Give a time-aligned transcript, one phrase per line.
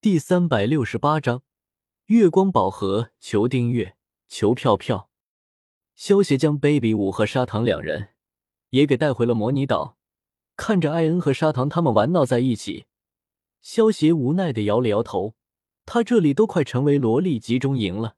[0.00, 1.42] 第三百六十八章
[2.06, 3.10] 月光宝盒。
[3.18, 3.96] 求订阅，
[4.28, 5.10] 求票票。
[5.96, 8.10] 萧协将 baby 五和砂糖两人
[8.70, 9.98] 也给带回了模拟岛，
[10.54, 12.86] 看着艾恩和砂糖他们玩闹在一起，
[13.60, 15.34] 萧协无奈的摇了摇头。
[15.84, 18.14] 他这里都快成为萝莉集中营了。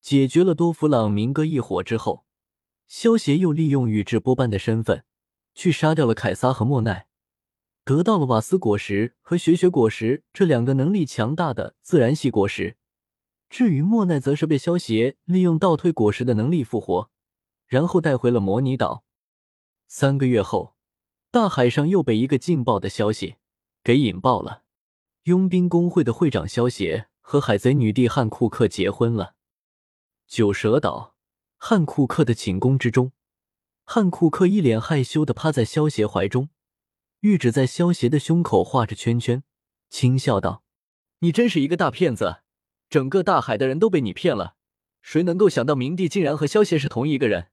[0.00, 2.24] 解决了多弗朗明哥一伙之后，
[2.88, 5.04] 萧协又利用宇智波斑的身份
[5.54, 7.06] 去杀掉了凯撒和莫奈。
[7.88, 12.76] 得到了瓦斯果实和雪雪果实这两个能力强大的自然系果实。
[13.48, 17.08] 至于莫奈，则是被萧协利用倒退果实的能力复活，
[17.66, 19.04] 然后带回了模拟岛。
[19.86, 20.74] 三个月后，
[21.30, 23.36] 大海上又被一个劲爆的消息
[23.82, 24.64] 给引爆了：
[25.22, 29.34] 佣兵工会的会长萧协和海贼女帝汉库克结婚了。
[30.26, 31.14] 九蛇岛
[31.56, 33.12] 汉库克的寝宫之中，
[33.84, 36.50] 汉库克一脸害羞的趴在萧协怀中。
[37.20, 39.42] 玉指在萧邪的胸口画着圈圈，
[39.90, 40.62] 轻笑道
[41.18, 42.42] ：“你真是一个大骗子，
[42.88, 44.54] 整个大海的人都被你骗了。
[45.02, 47.48] 谁能够想到明帝竟然和萧邪是同一个人？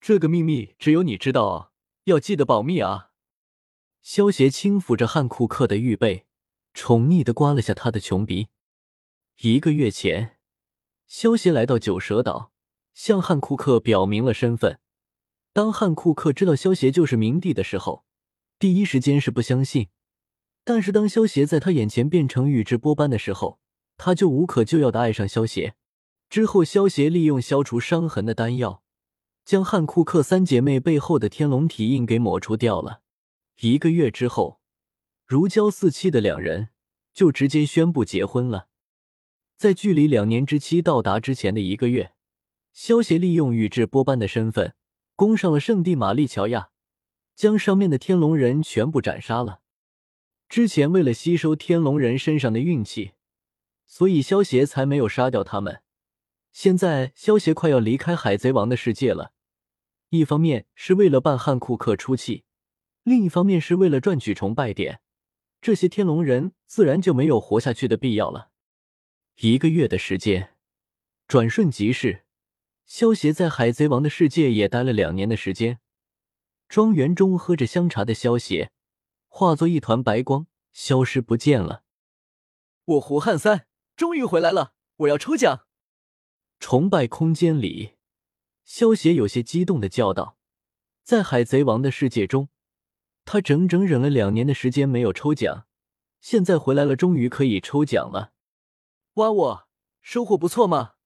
[0.00, 1.72] 这个秘密只有你知道哦，
[2.04, 3.10] 要记得保密啊！”
[4.00, 6.26] 萧邪轻抚着汉库克的玉背，
[6.72, 8.48] 宠溺的刮了下他的穷鼻。
[9.40, 10.38] 一个月前，
[11.06, 12.52] 萧邪来到九蛇岛，
[12.94, 14.80] 向汉库克表明了身份。
[15.52, 18.06] 当汉库克知道萧邪就是明帝的时候，
[18.58, 19.88] 第一时间是不相信，
[20.64, 23.60] 但是当萧协在他眼前变成宇智波斑的时候，
[23.96, 25.76] 他就无可救药的爱上萧协。
[26.28, 28.82] 之后，萧协利用消除伤痕的丹药，
[29.44, 33.02] 将汉库克三姐妹背后的天龙体印给抹除掉了。
[33.60, 34.60] 一个月之后，
[35.24, 36.70] 如胶似漆的两人
[37.14, 38.66] 就直接宣布结婚了。
[39.56, 42.12] 在距离两年之期到达之前的一个月，
[42.72, 44.74] 萧协利用宇智波斑的身份
[45.14, 46.70] 攻上了圣地玛丽乔亚。
[47.38, 49.60] 将上面的天龙人全部斩杀了。
[50.48, 53.12] 之前为了吸收天龙人身上的运气，
[53.86, 55.82] 所以萧协才没有杀掉他们。
[56.50, 59.30] 现在萧协快要离开海贼王的世界了，
[60.08, 62.42] 一方面是为了办汉库克出气，
[63.04, 64.98] 另一方面是为了赚取崇拜点。
[65.60, 68.50] 这些天龙人自然就没有活下去的必要了。
[69.36, 70.54] 一个月的时间
[71.28, 72.24] 转瞬即逝，
[72.84, 75.78] 萧协在海贼王的世界也待了两年的时间。
[76.68, 78.70] 庄园中喝着香茶的萧协，
[79.26, 81.82] 化作一团白光，消失不见了。
[82.84, 85.66] 我胡汉三终于回来了，我要抽奖！
[86.60, 87.94] 崇拜空间里，
[88.64, 90.36] 萧协有些激动的叫道
[91.02, 92.50] ：“在海贼王的世界中，
[93.24, 95.66] 他整整忍了两年的时间没有抽奖，
[96.20, 98.32] 现在回来了，终于可以抽奖了！
[99.14, 99.68] 哇，我
[100.02, 100.96] 收获不错嘛？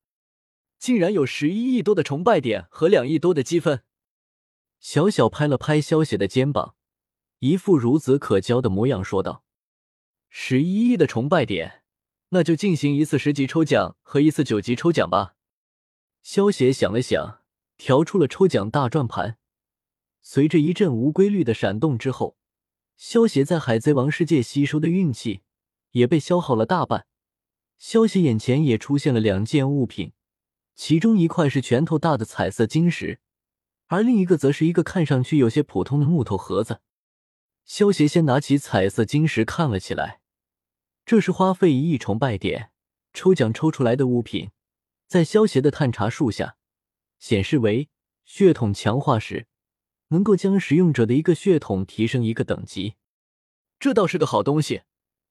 [0.77, 3.84] 竟然有十一亿多的崇拜点和两亿多的积分！”
[4.82, 6.75] 小小拍了拍萧邪的肩膀，
[7.38, 9.44] 一副孺子可教的模样，说道
[10.28, 11.84] ：“十一亿的崇拜点，
[12.31, 15.37] 那就进行一次十级抽奖和一次九级抽奖吧。”
[16.25, 17.42] 萧邪想了想，
[17.76, 19.38] 调出了抽奖大转盘。
[20.21, 22.37] 随着一阵无规律的闪动之后，
[22.97, 25.42] 萧邪在海贼王世界吸收的运气
[25.92, 27.06] 也被消耗了大半。
[27.78, 30.12] 萧邪眼前也出现了两件物品，
[30.75, 33.21] 其中一块是拳头大的彩色晶石。
[33.92, 36.80] 而另一个则是一个看上去有些普通的木头盒子。
[37.66, 40.22] 萧协先拿起彩色晶石看了起来，
[41.04, 42.70] 这是花费一亿崇拜点
[43.12, 44.50] 抽奖抽出来的物品，
[45.06, 46.56] 在萧协的探查数下
[47.19, 47.91] 显示为
[48.25, 49.47] 血统强化石，
[50.09, 52.94] 能够将使用者的一个血统提升一个等级。
[53.78, 54.84] 这倒是个好东西，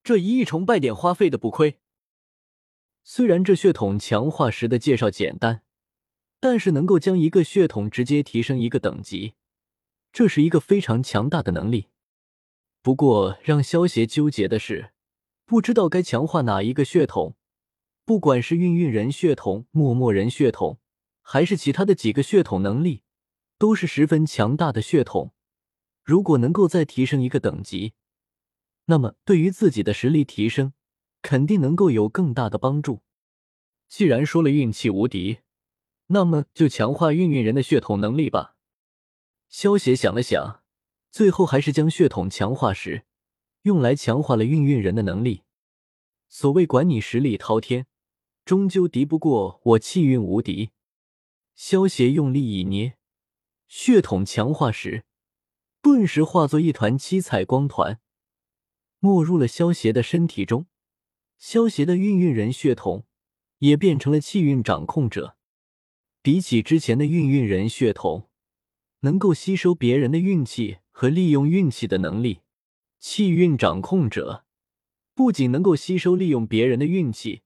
[0.04, 1.80] 这一亿崇拜点花费的不亏。
[3.04, 5.64] 虽然这血统强化石的介绍简单。
[6.42, 9.36] 但是能够将一个血统直接提升一个等级，
[10.12, 11.90] 这是一个非常强大的能力。
[12.82, 14.92] 不过让萧协纠结的是，
[15.46, 17.36] 不知道该强化哪一个血统。
[18.06, 20.80] 不管是运运人血统、默默人血统，
[21.22, 23.04] 还是其他的几个血统，能力
[23.60, 25.34] 都是十分强大的血统。
[26.04, 27.94] 如果能够再提升一个等级，
[28.86, 30.74] 那么对于自己的实力提升，
[31.22, 33.04] 肯定能够有更大的帮助。
[33.88, 35.38] 既然说了运气无敌。
[36.14, 38.56] 那么就强化运运人的血统能力吧。
[39.48, 40.62] 萧协想了想，
[41.10, 43.06] 最后还是将血统强化石
[43.64, 45.44] 用来强化了运运人的能力。
[46.28, 47.88] 所谓管你实力滔天，
[48.46, 50.72] 终究敌不过我气运无敌。
[51.56, 52.98] 萧协用力一捏，
[53.68, 55.06] 血统强化石
[55.82, 58.00] 顿时化作一团七彩光团，
[59.00, 60.68] 没入了萧协的身体中。
[61.38, 63.06] 萧协的运运人血统
[63.60, 65.38] 也变成了气运掌控者。
[66.24, 68.30] 比起之前的运运人血统，
[69.00, 72.42] 能够吸收别人的运气和利用运气的能力，
[73.00, 74.46] 气运掌控者
[75.16, 77.42] 不仅能够吸收利用别人的运气，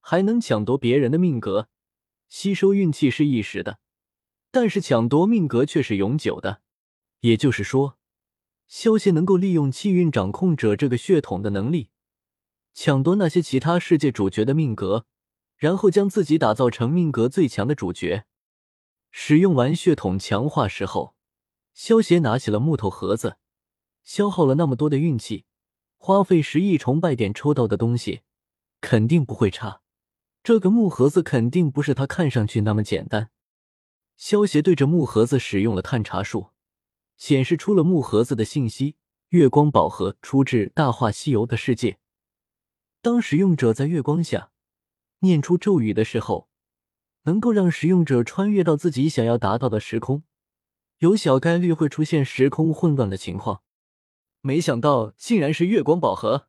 [0.00, 1.68] 还能抢夺别人的命格。
[2.30, 3.78] 吸收运气是一时的，
[4.50, 6.62] 但是抢夺命格却是永久的。
[7.20, 7.98] 也就是说，
[8.66, 11.90] 萧协能够利用气运掌控者这个血统的能力，
[12.72, 15.04] 抢夺那些其他世界主角的命格，
[15.56, 18.24] 然后将自己打造成命格最强的主角。
[19.10, 21.14] 使用完血统强化石后，
[21.72, 23.36] 萧协拿起了木头盒子，
[24.02, 25.44] 消耗了那么多的运气，
[25.96, 28.22] 花费十亿崇拜点抽到的东西，
[28.80, 29.80] 肯定不会差。
[30.42, 33.30] 这个木盒子肯定不是他看上去那么简单。
[34.16, 36.50] 萧协对着木盒子使用了探查术，
[37.16, 38.96] 显示出了木盒子的信息：
[39.30, 41.98] 月光宝盒出自《大话西游》的世界。
[43.00, 44.50] 当使用者在月光下
[45.24, 46.48] 念出咒语的时候，
[47.22, 50.22] 能够让使用者穿越到自己想要达到的时空，
[50.98, 53.62] 有小概率会出现时空混乱的情况。
[54.42, 56.48] 没想到竟然是月光宝盒。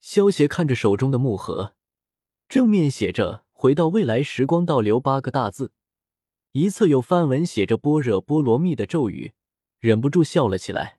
[0.00, 1.74] 萧邪看着手中的木盒。
[2.48, 5.72] 正面写着“回到未来时光倒流”八个大字，
[6.52, 9.34] 一侧有梵文写着“般若波罗蜜”的咒语，
[9.78, 10.98] 忍不住笑了起来。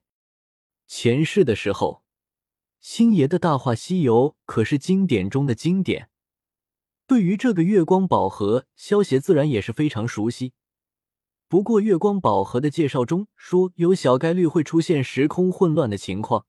[0.86, 2.04] 前世的时候，
[2.80, 6.08] 星爷的大话西游可是经典中的经典，
[7.06, 10.54] 对于这个月光宝盒，萧协自然也是非常熟悉。
[11.48, 16.46] 不过，月光宝盒的介绍中说有小概率会出现时空混乱的情况，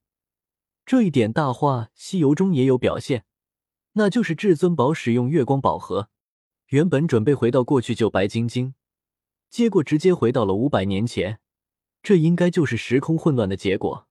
[0.85, 3.25] 这一点大话西游中也有表现。
[3.95, 6.09] 那就是至尊宝使用月光宝盒，
[6.67, 8.73] 原本准备回到过去救白晶晶，
[9.49, 11.39] 结果直接回到了五百年前，
[12.01, 14.07] 这应该就是时空混乱的结果。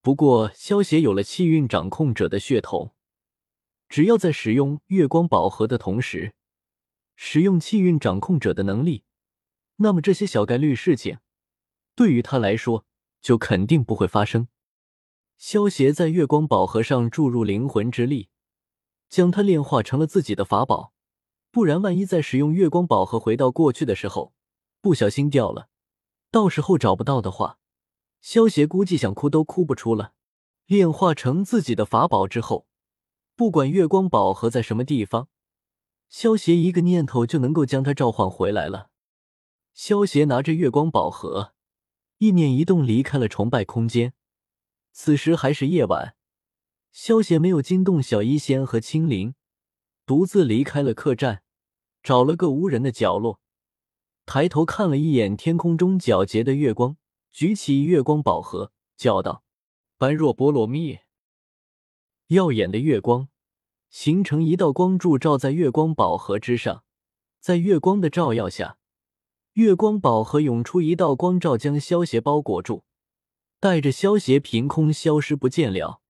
[0.00, 2.94] 不过萧协有了气运掌控者的血统，
[3.88, 6.34] 只要在使用月光宝盒的同时，
[7.14, 9.04] 使用气运掌控者的能力，
[9.76, 11.18] 那么这些小概率事情，
[11.94, 12.84] 对于他来说
[13.20, 14.48] 就肯定不会发生。
[15.36, 18.30] 萧协在月光宝盒上注入灵魂之力。
[19.08, 20.92] 将它炼化成了自己的法宝，
[21.52, 24.34] 不然万一在使用月光宝盒回到过去的时候
[24.80, 25.68] 不小心掉了，
[26.32, 27.60] 到时候找不到的话，
[28.20, 30.14] 萧协估计想哭都哭不出了。
[30.66, 32.66] 炼化成自己的法宝之后，
[33.36, 35.28] 不管月光宝盒在什么地方，
[36.08, 38.88] 萧协一个念头就能够将它召唤回来了。
[39.74, 41.52] 萧协拿着月光宝盒，
[42.16, 44.14] 意念一动离开了崇拜空间。
[44.90, 46.16] 此时还是夜晚。
[46.90, 49.34] 萧协没有惊动小医仙和青灵，
[50.06, 51.42] 独自离开了客栈，
[52.02, 53.40] 找了个无人的角落，
[54.24, 56.96] 抬头看了一眼天空中皎洁的月光，
[57.30, 59.44] 举起月光宝盒，叫道
[59.98, 61.00] ：“般若波罗蜜！”
[62.28, 63.28] 耀眼的月光
[63.88, 66.82] 形成一道光柱，照在月光宝盒之上，
[67.38, 68.78] 在月光的照耀下，
[69.52, 72.82] 月光宝盒涌出一道光照，将萧邪包裹住，
[73.60, 76.02] 带着萧邪凭空消失不见了。